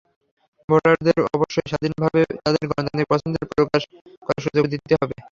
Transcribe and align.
ভোটারদের 0.69 1.17
অবশ্যই 1.29 1.69
স্বাধীনভাবে 1.71 2.21
তাঁদের 2.37 2.65
গণতান্ত্রিক 2.69 3.07
পছন্দ 3.11 3.35
প্রকাশের 3.51 3.93
করার 4.25 4.43
সুযোগ 4.45 4.63
দিতে 4.73 4.93
হবে। 5.01 5.15